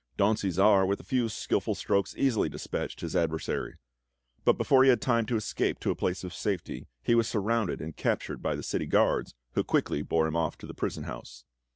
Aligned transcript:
Don 0.17 0.33
Cæsar, 0.35 0.87
with 0.87 0.99
a 0.99 1.03
few 1.03 1.29
skillful 1.29 1.75
strokes, 1.75 2.15
easily 2.17 2.49
despatched 2.49 3.01
his 3.01 3.15
adversary; 3.15 3.75
but 4.43 4.57
before 4.57 4.83
he 4.83 4.89
had 4.89 4.99
time 4.99 5.27
to 5.27 5.35
escape 5.35 5.79
to 5.79 5.91
a 5.91 5.95
place 5.95 6.23
of 6.23 6.33
safety 6.33 6.87
he 7.03 7.13
was 7.13 7.27
surrounded 7.27 7.79
and 7.81 7.95
captured 7.95 8.41
by 8.41 8.55
the 8.55 8.63
city 8.63 8.87
guards, 8.87 9.35
who 9.51 9.63
quickly 9.63 10.01
bore 10.01 10.25
him 10.25 10.35
off 10.35 10.57
to 10.57 10.65
the 10.65 10.73
prison 10.73 11.03
house. 11.03 11.45